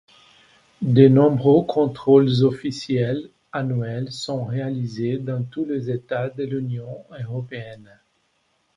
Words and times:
De 0.81 1.07
nombreux 1.07 1.63
contrôles 1.63 2.43
officiels 2.43 3.29
annuels 3.51 4.11
sont 4.11 4.43
réalisés 4.45 5.19
dans 5.19 5.43
tous 5.43 5.63
les 5.65 5.91
États 5.91 6.27
de 6.31 6.43
l'Union 6.43 7.05
européenne. 7.23 7.99